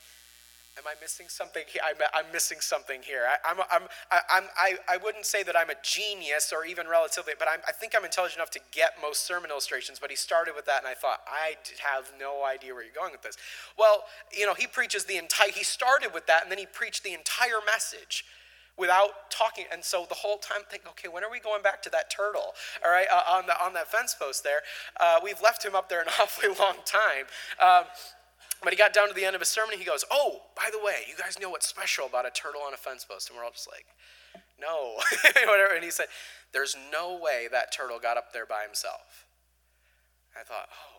[0.77, 1.83] Am I missing something here?
[1.83, 3.27] I'm, missing something here.
[3.27, 7.33] I, I'm, I'm, I'm, I, I wouldn't say that I'm a genius or even relatively,
[7.37, 9.99] but I'm, I think I'm intelligent enough to get most sermon illustrations.
[9.99, 13.11] But he started with that, and I thought, I have no idea where you're going
[13.11, 13.37] with this.
[13.77, 14.05] Well,
[14.37, 17.13] you know, he preaches the entire, he started with that, and then he preached the
[17.13, 18.25] entire message
[18.79, 19.65] without talking.
[19.73, 22.55] And so the whole time, think, okay, when are we going back to that turtle?
[22.85, 24.63] All right, uh, on, the, on that fence post there.
[25.01, 27.27] Uh, we've left him up there an awfully long time.
[27.61, 27.85] Um,
[28.63, 30.79] but he got down to the end of his sermon he goes, Oh, by the
[30.79, 33.29] way, you guys know what's special about a turtle on a fence post?
[33.29, 33.87] And we're all just like,
[34.61, 34.97] No.
[35.47, 35.75] Whatever.
[35.75, 36.07] And he said,
[36.53, 39.27] There's no way that turtle got up there by himself.
[40.39, 40.99] I thought, Oh,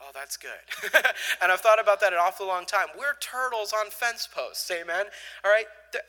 [0.00, 0.50] Oh, that's good.
[1.42, 2.88] and I've thought about that an awful long time.
[2.98, 5.06] We're turtles on fence posts, amen?
[5.42, 5.64] All right?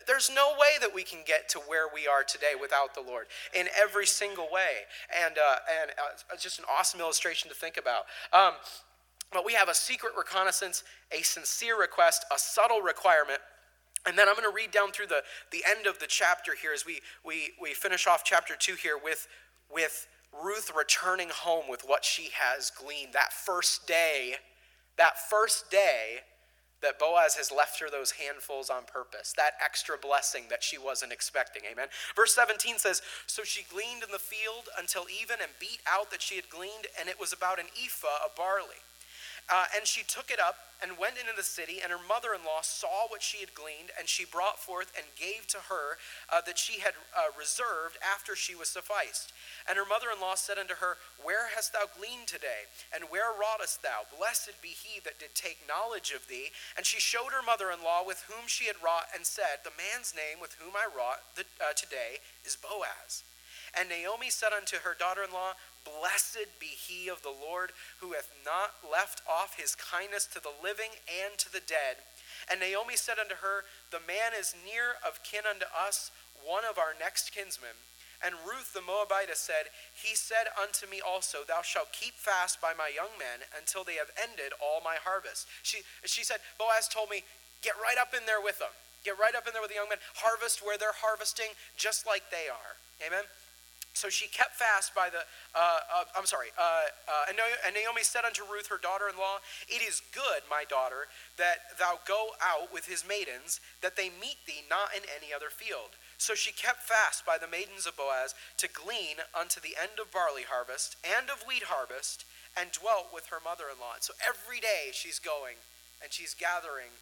[0.06, 3.28] There's no way that we can get to where we are today without the Lord
[3.54, 4.84] in every single way.
[5.26, 8.04] And, uh, and uh, just an awesome illustration to think about.
[8.34, 8.54] Um,
[9.32, 13.40] but we have a secret reconnaissance, a sincere request, a subtle requirement.
[14.06, 16.72] And then I'm going to read down through the, the end of the chapter here
[16.74, 19.28] as we, we, we finish off chapter 2 here with,
[19.74, 23.14] with Ruth returning home with what she has gleaned.
[23.14, 24.36] That first day,
[24.98, 26.20] that first day
[26.82, 31.12] that Boaz has left her those handfuls on purpose, that extra blessing that she wasn't
[31.12, 31.64] expecting.
[31.70, 31.88] Amen.
[32.16, 36.22] Verse 17 says So she gleaned in the field until even and beat out that
[36.22, 38.84] she had gleaned, and it was about an ephah of barley.
[39.48, 42.46] Uh, and she took it up and went into the city, and her mother in
[42.46, 45.98] law saw what she had gleaned, and she brought forth and gave to her
[46.30, 49.34] uh, that she had uh, reserved after she was sufficed.
[49.66, 52.70] And her mother in law said unto her, Where hast thou gleaned today?
[52.94, 54.06] And where wroughtest thou?
[54.14, 56.54] Blessed be he that did take knowledge of thee.
[56.78, 59.76] And she showed her mother in law with whom she had wrought, and said, The
[59.80, 63.26] man's name with whom I wrought the, uh, today is Boaz.
[63.80, 65.54] And Naomi said unto her daughter in law,
[65.86, 70.52] Blessed be he of the Lord, who hath not left off his kindness to the
[70.62, 72.02] living and to the dead.
[72.52, 76.12] And Naomi said unto her, The man is near of kin unto us,
[76.44, 77.76] one of our next kinsmen.
[78.26, 82.74] And Ruth the Moabitess said, He said unto me also, Thou shalt keep fast by
[82.74, 85.46] my young men until they have ended all my harvest.
[85.62, 87.22] She, she said, Boaz told me,
[87.62, 88.74] Get right up in there with them.
[89.06, 90.02] Get right up in there with the young men.
[90.18, 92.74] Harvest where they're harvesting, just like they are.
[93.06, 93.26] Amen.
[93.98, 95.26] So she kept fast by the,
[95.58, 97.34] uh, uh, I'm sorry, uh, uh
[97.66, 101.74] and Naomi said unto Ruth, her daughter in law, It is good, my daughter, that
[101.82, 105.98] thou go out with his maidens, that they meet thee not in any other field.
[106.18, 110.14] So she kept fast by the maidens of Boaz to glean unto the end of
[110.14, 113.98] barley harvest and of wheat harvest, and dwelt with her mother in law.
[114.00, 115.58] So every day she's going
[116.02, 116.94] and she's gathering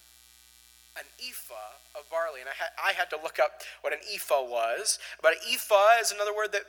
[0.97, 2.41] an ephah of barley.
[2.41, 4.99] And I had, I had to look up what an ephah was.
[5.21, 6.63] But an ephah is another word that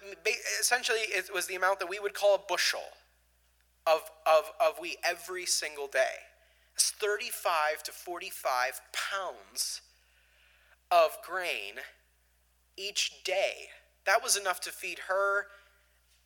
[0.61, 2.97] essentially it was the amount that we would call a bushel
[3.87, 6.27] of, of, of wheat every single day.
[6.75, 9.81] It's 35 to 45 pounds
[10.91, 11.81] of grain
[12.77, 13.69] each day.
[14.05, 15.47] That was enough to feed her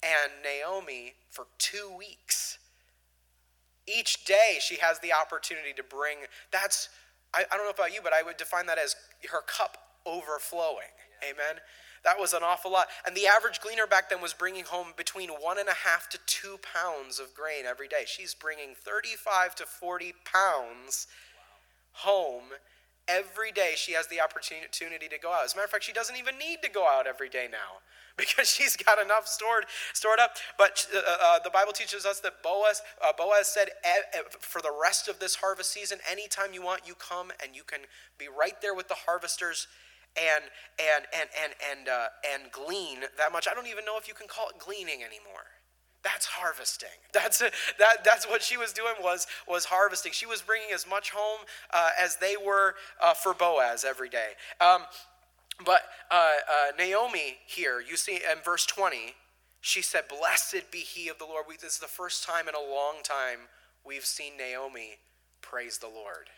[0.03, 2.59] and Naomi for two weeks.
[3.87, 6.19] Each day she has the opportunity to bring,
[6.51, 6.89] that's
[7.35, 8.97] I, I don't know about you, but I would define that as
[9.31, 10.93] her cup overflowing.
[11.23, 11.31] Yeah.
[11.31, 11.61] Amen.
[12.03, 12.89] That was an awful lot.
[13.07, 16.19] And the average gleaner back then was bringing home between one and a half to
[16.27, 18.05] two pounds of grain every day.
[18.07, 22.11] She's bringing 35 to 40 pounds wow.
[22.11, 22.45] home
[23.07, 23.73] every day.
[23.77, 25.45] She has the opportunity to go out.
[25.45, 27.85] As a matter of fact, she doesn't even need to go out every day now
[28.17, 30.37] because she's got enough stored stored up.
[30.59, 33.69] But uh, uh, the Bible teaches us that Boaz uh, Boaz said
[34.41, 37.81] for the rest of this harvest season, anytime you want, you come and you can
[38.19, 39.67] be right there with the harvesters
[40.17, 40.45] and
[40.79, 43.47] and and and and uh, and glean that much.
[43.51, 45.47] I don't even know if you can call it gleaning anymore.
[46.03, 46.89] That's harvesting.
[47.13, 48.05] That's a, that.
[48.05, 50.13] That's what she was doing was was harvesting.
[50.13, 51.41] She was bringing as much home
[51.73, 54.31] uh, as they were uh, for Boaz every day.
[54.61, 54.83] Um,
[55.65, 59.15] but uh, uh, Naomi here, you see in verse 20,
[59.61, 61.45] she said, Blessed be he of the Lord.
[61.49, 63.41] We, this is the first time in a long time
[63.85, 64.99] we've seen Naomi
[65.43, 66.29] praise the Lord.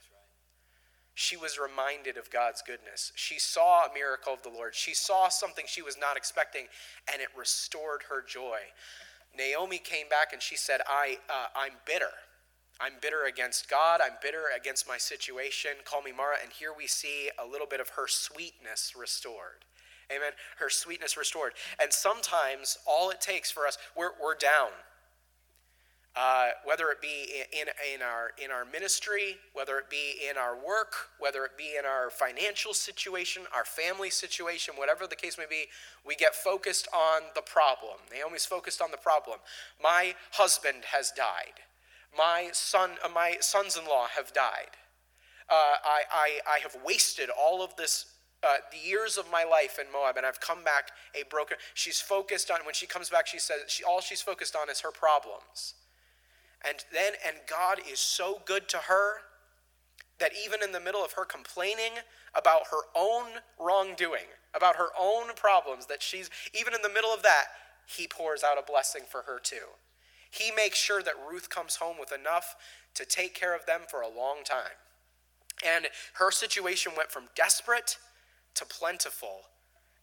[1.15, 3.13] She was reminded of God's goodness.
[3.15, 4.75] She saw a miracle of the Lord.
[4.75, 6.67] She saw something she was not expecting,
[7.13, 8.59] and it restored her joy.
[9.37, 12.13] Naomi came back and she said, I, uh, I'm bitter.
[12.83, 14.01] I'm bitter against God.
[14.05, 15.71] I'm bitter against my situation.
[15.85, 16.37] Call me Mara.
[16.43, 19.65] And here we see a little bit of her sweetness restored.
[20.11, 20.33] Amen.
[20.59, 21.53] Her sweetness restored.
[21.81, 24.71] And sometimes all it takes for us, we're, we're down.
[26.17, 30.57] Uh, whether it be in, in, our, in our ministry, whether it be in our
[30.57, 35.47] work, whether it be in our financial situation, our family situation, whatever the case may
[35.49, 35.67] be,
[36.05, 37.97] we get focused on the problem.
[38.13, 39.39] Naomi's focused on the problem.
[39.81, 41.63] My husband has died
[42.17, 44.77] my son, uh, my sons-in-law have died.
[45.49, 48.07] Uh, I, I, I have wasted all of this
[48.45, 51.59] uh, the years of my life in Moab, and I've come back a broken.
[51.75, 53.29] She's focused on when she comes back.
[53.29, 55.75] She says she all she's focused on is her problems,
[56.67, 59.19] and then and God is so good to her
[60.19, 61.93] that even in the middle of her complaining
[62.35, 63.27] about her own
[63.59, 67.47] wrongdoing, about her own problems, that she's, even in the middle of that,
[67.87, 69.75] he pours out a blessing for her too.
[70.33, 72.57] He makes sure that Ruth comes home with enough
[72.95, 74.79] to take care of them for a long time.
[75.65, 77.99] And her situation went from desperate
[78.55, 79.43] to plentiful.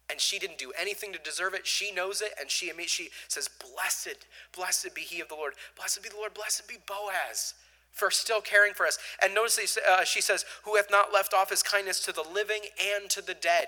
[0.09, 1.67] And she didn't do anything to deserve it.
[1.67, 4.25] She knows it, and she she says, "Blessed,
[4.55, 5.53] blessed be he of the Lord.
[5.75, 6.33] Blessed be the Lord.
[6.33, 7.53] Blessed be Boaz."
[7.91, 8.97] for still caring for us.
[9.21, 12.61] And notice uh, she says, Who hath not left off his kindness to the living
[12.95, 13.67] and to the dead.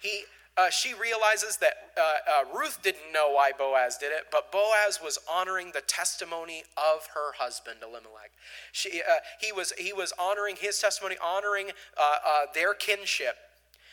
[0.00, 0.22] He,
[0.58, 4.98] uh, she realizes that uh, uh, Ruth didn't know why Boaz did it, but Boaz
[5.02, 8.32] was honoring the testimony of her husband Elimelech.
[8.72, 13.36] She, uh, he, was, he was honoring his testimony, honoring uh, their kinship,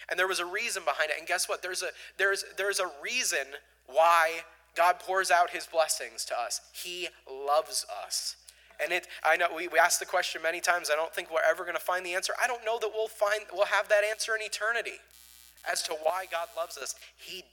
[0.10, 1.18] and there was a reason behind it.
[1.20, 1.62] And guess what?
[1.62, 3.46] There's a, there's, there's a reason
[3.86, 4.40] why
[4.76, 6.62] God pours out his blessings to us.
[6.74, 8.38] He loves us.
[8.84, 10.90] And it, I know we, we asked the question many times.
[10.92, 12.34] I don't think we're ever going to find the answer.
[12.44, 15.00] I don't know that we'll find we'll have that answer in eternity
[15.72, 16.96] as to why God loves us.
[17.18, 17.44] He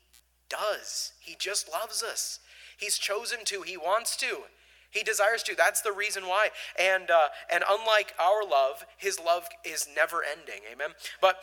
[0.49, 1.13] does.
[1.21, 2.39] He just loves us.
[2.79, 3.63] He's chosen to.
[3.63, 4.43] He wants to.
[4.91, 5.57] He desires to.
[5.57, 6.49] That's the reason why.
[6.79, 10.63] And uh, and unlike our love, His love is never ending.
[10.71, 10.91] Amen.
[11.21, 11.37] But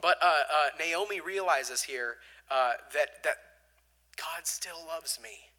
[0.00, 2.16] but uh, uh, Naomi realizes here
[2.50, 3.36] uh, that that
[4.16, 5.50] God still loves me.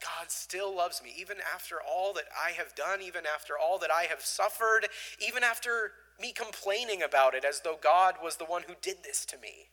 [0.00, 3.90] God still loves me, even after all that I have done, even after all that
[3.90, 4.86] I have suffered,
[5.26, 5.90] even after
[6.20, 9.70] me complaining about it as though God was the one who did this to me.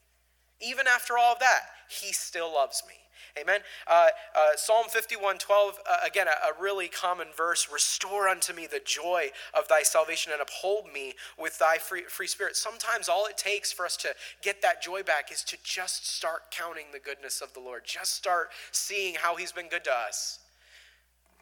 [0.61, 2.95] Even after all of that, He still loves me.
[3.39, 3.59] Amen.
[3.85, 8.65] Uh, uh, Psalm 51 12, uh, again, a, a, really common verse Restore unto me
[8.65, 12.55] the joy of thy salvation and uphold me with thy free, free spirit.
[12.55, 14.09] Sometimes all it takes for us to
[14.41, 18.13] get that joy back is to just start counting the goodness of the Lord, just
[18.13, 20.39] start seeing how he's been good to us.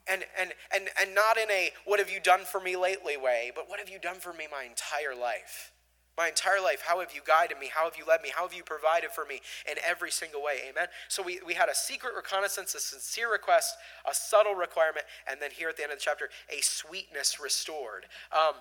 [0.07, 3.51] And, and, and, and not in a what have you done for me lately way,
[3.55, 5.71] but what have you done for me my entire life?
[6.17, 7.71] My entire life, how have you guided me?
[7.73, 8.29] How have you led me?
[8.35, 10.57] How have you provided for me in every single way?
[10.69, 10.87] Amen.
[11.07, 13.75] So we, we had a secret reconnaissance, a sincere request,
[14.07, 18.05] a subtle requirement, and then here at the end of the chapter, a sweetness restored.
[18.31, 18.55] Um,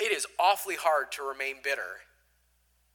[0.00, 2.02] it is awfully hard to remain bitter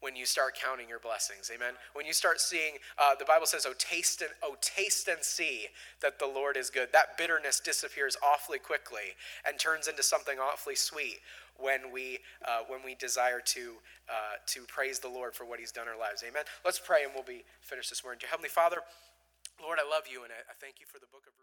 [0.01, 1.51] when you start counting your blessings.
[1.53, 1.73] Amen.
[1.93, 5.67] When you start seeing, uh, the Bible says, "Oh taste and oh taste and see
[6.01, 10.75] that the Lord is good." That bitterness disappears awfully quickly and turns into something awfully
[10.75, 11.19] sweet
[11.57, 13.75] when we uh, when we desire to
[14.09, 16.23] uh, to praise the Lord for what He's done in our lives.
[16.27, 16.43] Amen.
[16.63, 18.19] Let's pray and we'll be finished this morning.
[18.19, 18.77] Dear Heavenly Father,
[19.61, 21.33] Lord, I love you and I, thank you for the book of.